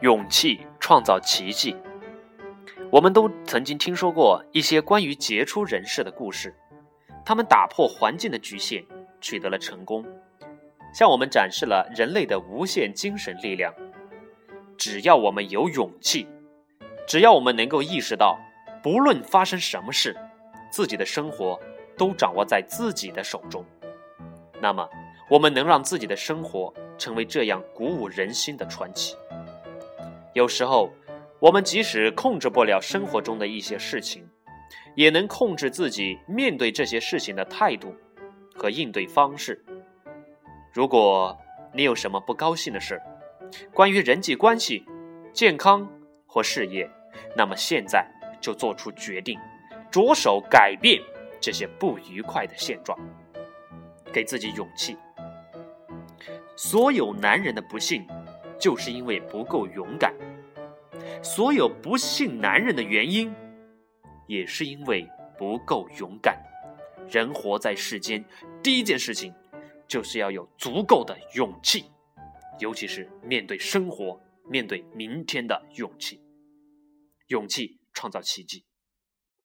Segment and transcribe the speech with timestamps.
[0.00, 1.76] 勇气创造奇迹。
[2.90, 6.54] 我们都曾经听说过一些关于杰出人士的故事，
[7.24, 8.84] 他们打破环境的局限，
[9.20, 10.04] 取得了成功，
[10.94, 13.74] 向我们展示了人类的无限精神力量。
[14.76, 16.26] 只要我们有勇气，
[17.06, 18.38] 只要我们能够意识到，
[18.82, 20.16] 不论发生什么事，
[20.70, 21.60] 自己的生活
[21.96, 23.64] 都掌握在自己的手中，
[24.62, 24.88] 那么
[25.28, 29.16] 我们能让自己的生活成为这样鼓舞人心的传奇。
[30.38, 30.88] 有时候，
[31.40, 34.24] 我们即使控制不了生活中的一些事情，
[34.94, 37.92] 也能控制自己面对这些事情的态度
[38.54, 39.60] 和应对方式。
[40.72, 41.36] 如果
[41.74, 43.02] 你有什么不高兴的事，
[43.74, 44.86] 关于人际关系、
[45.32, 45.90] 健康
[46.24, 46.88] 或事业，
[47.36, 48.06] 那么现在
[48.40, 49.36] 就做出决定，
[49.90, 51.02] 着手改变
[51.40, 52.96] 这些不愉快的现状，
[54.12, 54.96] 给自己勇气。
[56.54, 58.06] 所有男人的不幸，
[58.56, 60.12] 就是因为不够勇敢；
[61.22, 63.34] 所有不幸男人的原因，
[64.26, 66.40] 也是因为不够勇敢。
[67.08, 68.24] 人活在世间，
[68.62, 69.34] 第一件事情，
[69.86, 71.86] 就是要有足够的勇气。
[72.60, 76.20] 尤其是面对生活、面对明天的勇气，
[77.28, 78.64] 勇气创造奇迹。